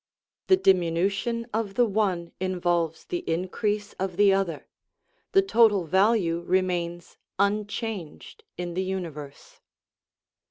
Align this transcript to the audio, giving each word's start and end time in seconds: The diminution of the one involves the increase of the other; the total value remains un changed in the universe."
The 0.47 0.57
diminution 0.57 1.45
of 1.53 1.75
the 1.75 1.85
one 1.85 2.31
involves 2.39 3.05
the 3.05 3.19
increase 3.31 3.93
of 3.99 4.17
the 4.17 4.33
other; 4.33 4.65
the 5.33 5.43
total 5.43 5.85
value 5.85 6.39
remains 6.39 7.17
un 7.37 7.67
changed 7.67 8.43
in 8.57 8.73
the 8.73 8.81
universe." 8.83 9.59